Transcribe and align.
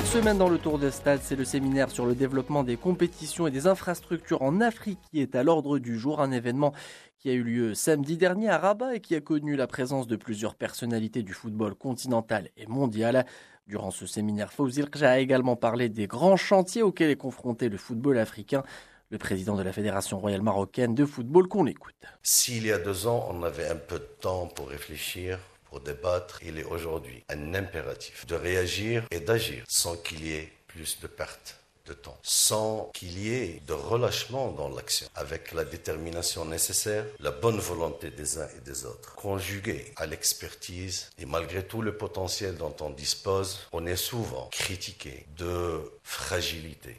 Cette 0.00 0.22
semaine 0.22 0.38
dans 0.38 0.48
le 0.48 0.56
Tour 0.56 0.78
de 0.78 0.88
Stade, 0.88 1.20
c'est 1.22 1.36
le 1.36 1.44
séminaire 1.44 1.90
sur 1.90 2.06
le 2.06 2.14
développement 2.14 2.64
des 2.64 2.78
compétitions 2.78 3.46
et 3.46 3.50
des 3.50 3.66
infrastructures 3.66 4.40
en 4.40 4.62
Afrique 4.62 4.98
qui 5.10 5.20
est 5.20 5.36
à 5.36 5.42
l'ordre 5.42 5.78
du 5.78 5.98
jour, 5.98 6.22
un 6.22 6.32
événement 6.32 6.72
qui 7.18 7.28
a 7.28 7.34
eu 7.34 7.42
lieu 7.42 7.74
samedi 7.74 8.16
dernier 8.16 8.48
à 8.48 8.56
Rabat 8.56 8.96
et 8.96 9.00
qui 9.00 9.14
a 9.14 9.20
connu 9.20 9.56
la 9.56 9.66
présence 9.66 10.06
de 10.06 10.16
plusieurs 10.16 10.54
personnalités 10.54 11.22
du 11.22 11.34
football 11.34 11.74
continental 11.74 12.48
et 12.56 12.66
mondial. 12.66 13.26
Durant 13.66 13.90
ce 13.90 14.06
séminaire, 14.06 14.54
Fawzil 14.54 14.88
a 15.02 15.20
également 15.20 15.54
parlé 15.54 15.90
des 15.90 16.06
grands 16.06 16.38
chantiers 16.38 16.82
auxquels 16.82 17.10
est 17.10 17.16
confronté 17.16 17.68
le 17.68 17.76
football 17.76 18.16
africain. 18.18 18.62
Le 19.10 19.18
président 19.18 19.54
de 19.54 19.62
la 19.62 19.72
Fédération 19.72 20.18
royale 20.18 20.42
marocaine 20.42 20.94
de 20.94 21.04
football 21.04 21.46
qu'on 21.46 21.66
écoute. 21.66 21.94
S'il 22.22 22.66
y 22.66 22.72
a 22.72 22.78
deux 22.78 23.06
ans, 23.06 23.28
on 23.30 23.42
avait 23.42 23.68
un 23.68 23.76
peu 23.76 23.98
de 23.98 24.08
temps 24.20 24.46
pour 24.46 24.70
réfléchir, 24.70 25.38
pour 25.70 25.80
débattre, 25.80 26.40
il 26.42 26.58
est 26.58 26.64
aujourd'hui 26.64 27.22
un 27.28 27.54
impératif 27.54 28.26
de 28.26 28.34
réagir 28.34 29.04
et 29.12 29.20
d'agir 29.20 29.64
sans 29.68 29.96
qu'il 29.96 30.26
y 30.26 30.32
ait 30.32 30.52
plus 30.66 30.98
de 31.00 31.06
pertes 31.06 31.60
de 31.86 31.92
temps, 31.92 32.18
sans 32.22 32.90
qu'il 32.92 33.18
y 33.18 33.32
ait 33.32 33.62
de 33.66 33.72
relâchement 33.72 34.50
dans 34.50 34.68
l'action, 34.68 35.08
avec 35.14 35.52
la 35.52 35.64
détermination 35.64 36.44
nécessaire, 36.44 37.04
la 37.20 37.30
bonne 37.30 37.58
volonté 37.58 38.10
des 38.10 38.38
uns 38.38 38.48
et 38.56 38.60
des 38.60 38.84
autres, 38.84 39.14
conjuguée 39.14 39.92
à 39.96 40.06
l'expertise 40.06 41.10
et 41.18 41.24
malgré 41.24 41.64
tout 41.64 41.82
le 41.82 41.96
potentiel 41.96 42.56
dont 42.56 42.74
on 42.80 42.90
dispose, 42.90 43.60
on 43.72 43.86
est 43.86 43.96
souvent 43.96 44.48
critiqué 44.52 45.26
de 45.36 45.80
fragilité, 46.02 46.96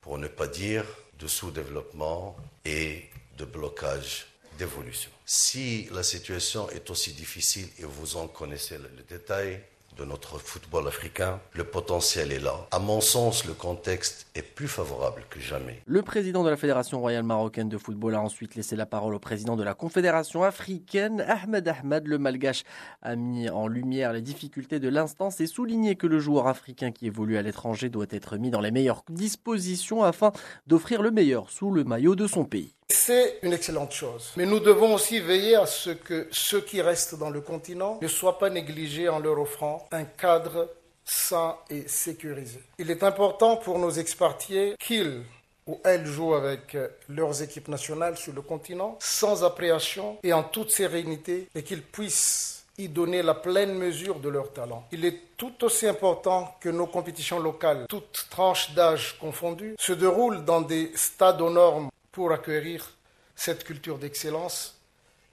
pour 0.00 0.18
ne 0.18 0.28
pas 0.28 0.46
dire 0.46 0.84
de 1.18 1.26
sous-développement 1.26 2.36
et 2.64 3.04
de 3.38 3.44
blocage 3.44 4.26
d'évolution. 4.58 5.10
Si 5.26 5.88
la 5.92 6.02
situation 6.02 6.68
est 6.70 6.90
aussi 6.90 7.12
difficile 7.12 7.68
et 7.78 7.84
vous 7.84 8.16
en 8.16 8.28
connaissez 8.28 8.78
le 8.78 8.88
détail, 9.08 9.60
de 9.96 10.04
notre 10.04 10.38
football 10.38 10.88
africain, 10.88 11.40
le 11.52 11.64
potentiel 11.64 12.32
est 12.32 12.40
là. 12.40 12.66
À 12.70 12.78
mon 12.78 13.00
sens, 13.00 13.44
le 13.44 13.54
contexte 13.54 14.26
est 14.34 14.42
plus 14.42 14.68
favorable 14.68 15.22
que 15.30 15.38
jamais. 15.40 15.82
Le 15.86 16.02
président 16.02 16.42
de 16.42 16.50
la 16.50 16.56
Fédération 16.56 17.00
royale 17.00 17.22
marocaine 17.22 17.68
de 17.68 17.78
football 17.78 18.14
a 18.14 18.20
ensuite 18.20 18.54
laissé 18.54 18.76
la 18.76 18.86
parole 18.86 19.14
au 19.14 19.18
président 19.18 19.56
de 19.56 19.62
la 19.62 19.74
Confédération 19.74 20.42
africaine, 20.42 21.24
Ahmed 21.26 21.68
Ahmed. 21.68 22.06
Le 22.06 22.18
malgache 22.18 22.64
a 23.02 23.16
mis 23.16 23.48
en 23.48 23.68
lumière 23.68 24.12
les 24.12 24.22
difficultés 24.22 24.80
de 24.80 24.88
l'instance 24.88 25.40
et 25.40 25.46
souligné 25.46 25.96
que 25.96 26.06
le 26.06 26.18
joueur 26.18 26.48
africain 26.48 26.90
qui 26.90 27.06
évolue 27.06 27.36
à 27.36 27.42
l'étranger 27.42 27.88
doit 27.88 28.06
être 28.10 28.36
mis 28.36 28.50
dans 28.50 28.60
les 28.60 28.70
meilleures 28.70 29.02
dispositions 29.08 30.02
afin 30.02 30.32
d'offrir 30.66 31.02
le 31.02 31.10
meilleur 31.10 31.50
sous 31.50 31.70
le 31.70 31.84
maillot 31.84 32.16
de 32.16 32.26
son 32.26 32.44
pays. 32.44 32.74
C'est 33.06 33.38
une 33.42 33.52
excellente 33.52 33.92
chose. 33.92 34.32
Mais 34.34 34.46
nous 34.46 34.60
devons 34.60 34.94
aussi 34.94 35.20
veiller 35.20 35.56
à 35.56 35.66
ce 35.66 35.90
que 35.90 36.26
ceux 36.30 36.62
qui 36.62 36.80
restent 36.80 37.18
dans 37.18 37.28
le 37.28 37.42
continent 37.42 37.98
ne 38.00 38.08
soient 38.08 38.38
pas 38.38 38.48
négligés 38.48 39.10
en 39.10 39.18
leur 39.18 39.38
offrant 39.38 39.86
un 39.92 40.04
cadre 40.04 40.70
sain 41.04 41.54
et 41.68 41.86
sécurisé. 41.86 42.62
Il 42.78 42.90
est 42.90 43.02
important 43.02 43.58
pour 43.58 43.78
nos 43.78 43.90
expartiers 43.90 44.74
qu'ils 44.78 45.20
ou 45.66 45.78
elles 45.84 46.06
jouent 46.06 46.32
avec 46.32 46.78
leurs 47.10 47.42
équipes 47.42 47.68
nationales 47.68 48.16
sur 48.16 48.32
le 48.32 48.40
continent 48.40 48.96
sans 49.00 49.44
appréhension 49.44 50.16
et 50.22 50.32
en 50.32 50.42
toute 50.42 50.70
sérénité 50.70 51.48
et 51.54 51.62
qu'ils 51.62 51.82
puissent 51.82 52.64
y 52.78 52.88
donner 52.88 53.22
la 53.22 53.34
pleine 53.34 53.74
mesure 53.74 54.18
de 54.18 54.30
leur 54.30 54.50
talent. 54.54 54.82
Il 54.92 55.04
est 55.04 55.36
tout 55.36 55.62
aussi 55.62 55.86
important 55.86 56.56
que 56.58 56.70
nos 56.70 56.86
compétitions 56.86 57.38
locales, 57.38 57.84
toutes 57.86 58.28
tranches 58.30 58.72
d'âge 58.72 59.18
confondues, 59.20 59.76
se 59.78 59.92
déroulent 59.92 60.44
dans 60.44 60.62
des 60.62 60.90
stades 60.94 61.42
aux 61.42 61.50
normes 61.50 61.90
pour 62.14 62.32
acquérir 62.32 62.88
cette 63.34 63.64
culture 63.64 63.98
d'excellence 63.98 64.80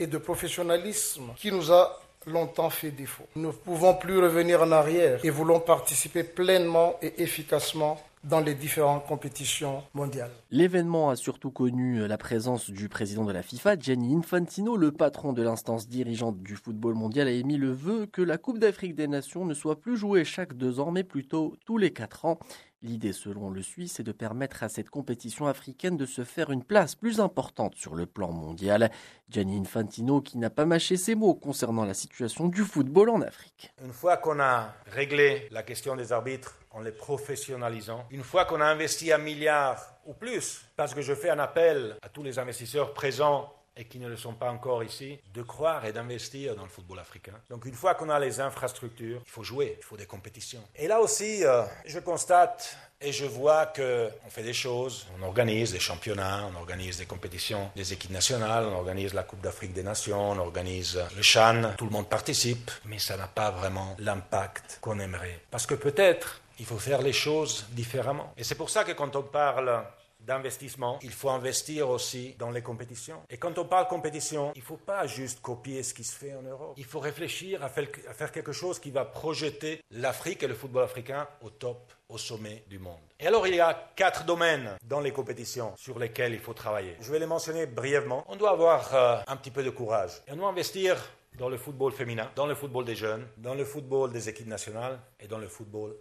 et 0.00 0.08
de 0.08 0.18
professionnalisme 0.18 1.32
qui 1.36 1.52
nous 1.52 1.72
a 1.72 2.00
longtemps 2.26 2.70
fait 2.70 2.90
défaut. 2.90 3.26
Nous 3.36 3.48
ne 3.48 3.52
pouvons 3.52 3.94
plus 3.94 4.18
revenir 4.18 4.62
en 4.62 4.72
arrière 4.72 5.24
et 5.24 5.30
voulons 5.30 5.60
participer 5.60 6.24
pleinement 6.24 6.96
et 7.00 7.22
efficacement 7.22 8.02
dans 8.24 8.40
les 8.40 8.54
différentes 8.54 9.06
compétitions 9.06 9.82
mondiales. 9.92 10.30
L'événement 10.50 11.10
a 11.10 11.16
surtout 11.16 11.50
connu 11.50 12.08
la 12.08 12.16
présence 12.16 12.70
du 12.70 12.88
président 12.88 13.24
de 13.24 13.32
la 13.32 13.42
FIFA, 13.42 13.78
Gianni 13.78 14.16
Infantino, 14.16 14.76
le 14.76 14.92
patron 14.92 15.34
de 15.34 15.42
l'instance 15.42 15.88
dirigeante 15.88 16.42
du 16.42 16.56
football 16.56 16.94
mondial, 16.94 17.28
a 17.28 17.32
émis 17.32 17.58
le 17.58 17.70
vœu 17.70 18.06
que 18.06 18.22
la 18.22 18.38
Coupe 18.38 18.58
d'Afrique 18.58 18.94
des 18.94 19.08
Nations 19.08 19.44
ne 19.44 19.52
soit 19.52 19.78
plus 19.78 19.96
jouée 19.96 20.24
chaque 20.24 20.54
deux 20.54 20.80
ans, 20.80 20.90
mais 20.90 21.04
plutôt 21.04 21.54
tous 21.66 21.76
les 21.76 21.92
quatre 21.92 22.24
ans. 22.24 22.38
L'idée, 22.84 23.14
selon 23.14 23.48
le 23.48 23.62
Suisse, 23.62 23.98
est 23.98 24.02
de 24.02 24.12
permettre 24.12 24.62
à 24.62 24.68
cette 24.68 24.90
compétition 24.90 25.46
africaine 25.46 25.96
de 25.96 26.04
se 26.04 26.22
faire 26.22 26.50
une 26.50 26.62
place 26.62 26.94
plus 26.94 27.18
importante 27.18 27.74
sur 27.76 27.94
le 27.94 28.04
plan 28.04 28.30
mondial. 28.30 28.90
Gianni 29.30 29.58
Infantino 29.58 30.20
qui 30.20 30.36
n'a 30.36 30.50
pas 30.50 30.66
mâché 30.66 30.98
ses 30.98 31.14
mots 31.14 31.32
concernant 31.32 31.86
la 31.86 31.94
situation 31.94 32.46
du 32.46 32.60
football 32.60 33.08
en 33.08 33.22
Afrique. 33.22 33.72
Une 33.82 33.94
fois 33.94 34.18
qu'on 34.18 34.38
a 34.38 34.74
réglé 34.84 35.48
la 35.50 35.62
question 35.62 35.96
des 35.96 36.12
arbitres 36.12 36.58
en 36.72 36.82
les 36.82 36.92
professionnalisant, 36.92 38.04
une 38.10 38.22
fois 38.22 38.44
qu'on 38.44 38.60
a 38.60 38.66
investi 38.66 39.10
un 39.12 39.18
milliard 39.18 39.82
ou 40.04 40.12
plus, 40.12 40.66
parce 40.76 40.92
que 40.92 41.00
je 41.00 41.14
fais 41.14 41.30
un 41.30 41.38
appel 41.38 41.96
à 42.02 42.10
tous 42.10 42.22
les 42.22 42.38
investisseurs 42.38 42.92
présents 42.92 43.50
et 43.76 43.84
qui 43.84 43.98
ne 43.98 44.08
le 44.08 44.16
sont 44.16 44.34
pas 44.34 44.50
encore 44.50 44.84
ici, 44.84 45.18
de 45.32 45.42
croire 45.42 45.84
et 45.84 45.92
d'investir 45.92 46.54
dans 46.54 46.62
le 46.62 46.68
football 46.68 46.98
africain. 46.98 47.34
Donc 47.50 47.64
une 47.66 47.74
fois 47.74 47.94
qu'on 47.94 48.08
a 48.08 48.18
les 48.18 48.40
infrastructures, 48.40 49.20
il 49.24 49.30
faut 49.30 49.42
jouer, 49.42 49.76
il 49.78 49.84
faut 49.84 49.96
des 49.96 50.06
compétitions. 50.06 50.62
Et 50.76 50.86
là 50.86 51.00
aussi, 51.00 51.44
euh, 51.44 51.62
je 51.86 51.98
constate 51.98 52.76
et 53.00 53.12
je 53.12 53.26
vois 53.26 53.66
qu'on 53.66 54.30
fait 54.30 54.42
des 54.42 54.52
choses, 54.52 55.06
on 55.18 55.22
organise 55.24 55.72
des 55.72 55.80
championnats, 55.80 56.48
on 56.52 56.58
organise 56.58 56.98
des 56.98 57.06
compétitions 57.06 57.70
des 57.76 57.92
équipes 57.92 58.12
nationales, 58.12 58.64
on 58.64 58.76
organise 58.76 59.12
la 59.12 59.24
Coupe 59.24 59.40
d'Afrique 59.40 59.72
des 59.72 59.82
Nations, 59.82 60.30
on 60.30 60.38
organise 60.38 61.00
le 61.16 61.22
Chan, 61.22 61.74
tout 61.76 61.84
le 61.84 61.90
monde 61.90 62.08
participe, 62.08 62.70
mais 62.86 62.98
ça 62.98 63.16
n'a 63.16 63.26
pas 63.26 63.50
vraiment 63.50 63.96
l'impact 63.98 64.78
qu'on 64.80 64.98
aimerait. 65.00 65.40
Parce 65.50 65.66
que 65.66 65.74
peut-être 65.74 66.40
il 66.58 66.66
faut 66.66 66.78
faire 66.78 67.02
les 67.02 67.12
choses 67.12 67.66
différemment. 67.70 68.32
Et 68.36 68.44
c'est 68.44 68.54
pour 68.54 68.70
ça 68.70 68.84
que 68.84 68.92
quand 68.92 69.16
on 69.16 69.22
parle 69.22 69.84
d'investissement, 70.24 70.98
il 71.02 71.12
faut 71.12 71.30
investir 71.30 71.88
aussi 71.88 72.34
dans 72.38 72.50
les 72.50 72.62
compétitions. 72.62 73.22
Et 73.30 73.36
quand 73.36 73.58
on 73.58 73.64
parle 73.64 73.86
compétition, 73.88 74.52
il 74.54 74.60
ne 74.60 74.64
faut 74.64 74.76
pas 74.76 75.06
juste 75.06 75.40
copier 75.40 75.82
ce 75.82 75.94
qui 75.94 76.04
se 76.04 76.16
fait 76.16 76.34
en 76.34 76.42
Europe. 76.42 76.74
Il 76.76 76.84
faut 76.84 77.00
réfléchir 77.00 77.62
à 77.62 77.68
faire 77.68 78.32
quelque 78.32 78.52
chose 78.52 78.78
qui 78.78 78.90
va 78.90 79.04
projeter 79.04 79.80
l'Afrique 79.90 80.42
et 80.42 80.48
le 80.48 80.54
football 80.54 80.84
africain 80.84 81.28
au 81.42 81.50
top, 81.50 81.92
au 82.08 82.18
sommet 82.18 82.64
du 82.68 82.78
monde. 82.78 83.00
Et 83.20 83.26
alors 83.26 83.46
il 83.46 83.54
y 83.54 83.60
a 83.60 83.92
quatre 83.96 84.24
domaines 84.24 84.76
dans 84.84 85.00
les 85.00 85.12
compétitions 85.12 85.72
sur 85.76 85.98
lesquels 85.98 86.32
il 86.32 86.40
faut 86.40 86.54
travailler. 86.54 86.96
Je 87.00 87.10
vais 87.12 87.18
les 87.18 87.26
mentionner 87.26 87.66
brièvement. 87.66 88.24
On 88.28 88.36
doit 88.36 88.50
avoir 88.50 88.94
euh, 88.94 89.16
un 89.26 89.36
petit 89.36 89.50
peu 89.50 89.62
de 89.62 89.70
courage. 89.70 90.22
Et 90.26 90.32
on 90.32 90.36
doit 90.36 90.48
investir 90.48 90.96
dans 91.38 91.48
le 91.48 91.56
football 91.56 91.92
féminin, 91.92 92.30
dans 92.36 92.46
le 92.46 92.54
football 92.54 92.84
des 92.84 92.94
jeunes, 92.94 93.26
dans 93.38 93.54
le 93.54 93.64
football 93.64 94.12
des 94.12 94.28
équipes 94.28 94.46
nationales 94.46 95.00
et 95.18 95.26
dans 95.26 95.38
le 95.38 95.48
football 95.48 95.96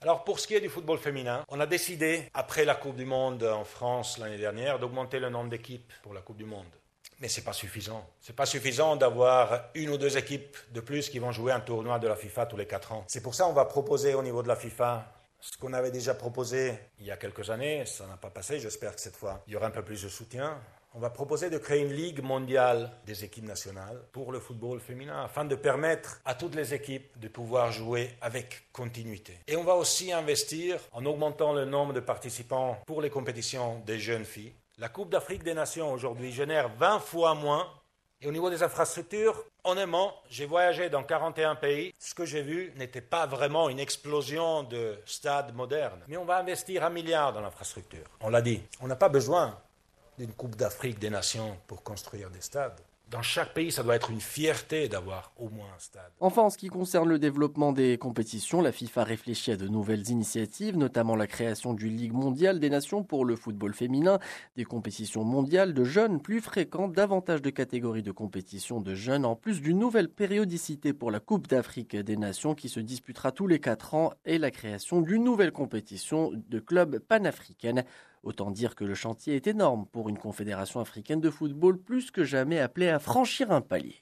Alors 0.00 0.24
pour 0.24 0.40
ce 0.40 0.46
qui 0.46 0.54
est 0.54 0.60
du 0.60 0.68
football 0.68 0.98
féminin, 0.98 1.44
on 1.48 1.60
a 1.60 1.66
décidé, 1.66 2.28
après 2.34 2.64
la 2.64 2.74
Coupe 2.74 2.96
du 2.96 3.04
Monde 3.04 3.42
en 3.42 3.64
France 3.64 4.18
l'année 4.18 4.38
dernière, 4.38 4.78
d'augmenter 4.78 5.18
le 5.18 5.30
nombre 5.30 5.50
d'équipes 5.50 5.92
pour 6.02 6.14
la 6.14 6.20
Coupe 6.20 6.36
du 6.36 6.44
Monde. 6.44 6.66
Mais 7.20 7.28
ce 7.28 7.40
n'est 7.40 7.44
pas 7.44 7.54
suffisant. 7.54 8.06
Ce 8.20 8.30
n'est 8.30 8.36
pas 8.36 8.44
suffisant 8.44 8.96
d'avoir 8.96 9.70
une 9.74 9.88
ou 9.90 9.96
deux 9.96 10.18
équipes 10.18 10.56
de 10.72 10.80
plus 10.80 11.08
qui 11.08 11.18
vont 11.18 11.32
jouer 11.32 11.52
un 11.52 11.60
tournoi 11.60 11.98
de 11.98 12.08
la 12.08 12.16
FIFA 12.16 12.46
tous 12.46 12.56
les 12.58 12.66
quatre 12.66 12.92
ans. 12.92 13.04
C'est 13.08 13.22
pour 13.22 13.34
ça 13.34 13.44
qu'on 13.44 13.54
va 13.54 13.64
proposer 13.64 14.14
au 14.14 14.22
niveau 14.22 14.42
de 14.42 14.48
la 14.48 14.56
FIFA 14.56 15.10
ce 15.40 15.56
qu'on 15.58 15.72
avait 15.72 15.90
déjà 15.90 16.14
proposé 16.14 16.74
il 16.98 17.06
y 17.06 17.10
a 17.10 17.16
quelques 17.16 17.50
années. 17.50 17.84
Ça 17.86 18.06
n'a 18.06 18.16
pas 18.16 18.30
passé. 18.30 18.58
J'espère 18.58 18.94
que 18.94 19.00
cette 19.00 19.16
fois, 19.16 19.42
il 19.46 19.52
y 19.52 19.56
aura 19.56 19.66
un 19.66 19.70
peu 19.70 19.82
plus 19.82 20.02
de 20.02 20.08
soutien 20.08 20.60
on 20.96 20.98
va 20.98 21.10
proposer 21.10 21.50
de 21.50 21.58
créer 21.58 21.82
une 21.82 21.92
ligue 21.92 22.22
mondiale 22.22 22.90
des 23.04 23.22
équipes 23.22 23.44
nationales 23.44 24.00
pour 24.12 24.32
le 24.32 24.40
football 24.40 24.80
féminin 24.80 25.24
afin 25.24 25.44
de 25.44 25.54
permettre 25.54 26.22
à 26.24 26.34
toutes 26.34 26.54
les 26.54 26.72
équipes 26.72 27.18
de 27.20 27.28
pouvoir 27.28 27.70
jouer 27.70 28.08
avec 28.22 28.72
continuité. 28.72 29.38
Et 29.46 29.56
on 29.56 29.62
va 29.62 29.74
aussi 29.74 30.10
investir 30.10 30.80
en 30.92 31.04
augmentant 31.04 31.52
le 31.52 31.66
nombre 31.66 31.92
de 31.92 32.00
participants 32.00 32.80
pour 32.86 33.02
les 33.02 33.10
compétitions 33.10 33.82
des 33.84 33.98
jeunes 33.98 34.24
filles. 34.24 34.54
La 34.78 34.88
Coupe 34.88 35.10
d'Afrique 35.10 35.42
des 35.42 35.52
Nations 35.52 35.92
aujourd'hui 35.92 36.32
génère 36.32 36.70
20 36.78 37.00
fois 37.00 37.34
moins. 37.34 37.68
Et 38.22 38.28
au 38.28 38.32
niveau 38.32 38.48
des 38.48 38.62
infrastructures, 38.62 39.44
honnêtement, 39.62 40.14
j'ai 40.30 40.46
voyagé 40.46 40.88
dans 40.88 41.02
41 41.02 41.54
pays. 41.56 41.92
Ce 41.98 42.14
que 42.14 42.24
j'ai 42.24 42.42
vu 42.42 42.72
n'était 42.76 43.02
pas 43.02 43.26
vraiment 43.26 43.68
une 43.68 43.78
explosion 43.78 44.62
de 44.62 44.98
stades 45.04 45.54
modernes. 45.54 46.00
Mais 46.08 46.16
on 46.16 46.24
va 46.24 46.38
investir 46.38 46.82
un 46.82 46.90
milliard 46.90 47.34
dans 47.34 47.42
l'infrastructure. 47.42 48.06
On 48.22 48.30
l'a 48.30 48.40
dit. 48.40 48.62
On 48.80 48.86
n'a 48.86 48.96
pas 48.96 49.10
besoin 49.10 49.58
d'une 50.16 50.32
Coupe 50.32 50.56
d'Afrique 50.56 50.98
des 50.98 51.10
Nations 51.10 51.58
pour 51.66 51.82
construire 51.82 52.30
des 52.30 52.40
stades. 52.40 52.80
Dans 53.08 53.22
chaque 53.22 53.54
pays, 53.54 53.70
ça 53.70 53.84
doit 53.84 53.94
être 53.94 54.10
une 54.10 54.20
fierté 54.20 54.88
d'avoir 54.88 55.32
au 55.36 55.48
moins 55.48 55.68
un 55.76 55.78
stade. 55.78 56.10
Enfin, 56.18 56.42
en 56.42 56.50
ce 56.50 56.58
qui 56.58 56.66
concerne 56.66 57.08
le 57.08 57.20
développement 57.20 57.70
des 57.70 57.98
compétitions, 57.98 58.60
la 58.60 58.72
FIFA 58.72 59.04
réfléchit 59.04 59.52
à 59.52 59.56
de 59.56 59.68
nouvelles 59.68 60.10
initiatives, 60.10 60.76
notamment 60.76 61.14
la 61.14 61.28
création 61.28 61.72
du 61.72 61.88
Ligue 61.88 62.14
mondiale 62.14 62.58
des 62.58 62.68
nations 62.68 63.04
pour 63.04 63.24
le 63.24 63.36
football 63.36 63.74
féminin, 63.74 64.18
des 64.56 64.64
compétitions 64.64 65.22
mondiales 65.22 65.72
de 65.72 65.84
jeunes 65.84 66.20
plus 66.20 66.40
fréquentes, 66.40 66.94
davantage 66.94 67.42
de 67.42 67.50
catégories 67.50 68.02
de 68.02 68.10
compétitions 68.10 68.80
de 68.80 68.96
jeunes, 68.96 69.24
en 69.24 69.36
plus 69.36 69.62
d'une 69.62 69.78
nouvelle 69.78 70.08
périodicité 70.08 70.92
pour 70.92 71.12
la 71.12 71.20
Coupe 71.20 71.46
d'Afrique 71.46 71.94
des 71.94 72.16
nations 72.16 72.56
qui 72.56 72.68
se 72.68 72.80
disputera 72.80 73.30
tous 73.30 73.46
les 73.46 73.60
quatre 73.60 73.94
ans, 73.94 74.14
et 74.24 74.38
la 74.38 74.50
création 74.50 75.00
d'une 75.00 75.22
nouvelle 75.22 75.52
compétition 75.52 76.32
de 76.34 76.58
clubs 76.58 76.98
panafricaines. 76.98 77.84
Autant 78.26 78.50
dire 78.50 78.74
que 78.74 78.82
le 78.84 78.96
chantier 78.96 79.36
est 79.36 79.46
énorme 79.46 79.86
pour 79.86 80.08
une 80.08 80.18
confédération 80.18 80.80
africaine 80.80 81.20
de 81.20 81.30
football 81.30 81.78
plus 81.78 82.10
que 82.10 82.24
jamais 82.24 82.58
appelée 82.58 82.88
à 82.88 82.98
franchir 82.98 83.52
un 83.52 83.60
palier. 83.60 83.94